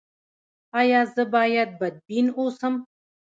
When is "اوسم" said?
2.37-2.73